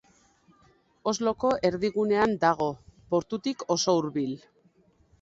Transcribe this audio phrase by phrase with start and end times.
[1.11, 2.73] Osloko erdigunean dago,
[3.15, 4.39] portutik oso hurbil.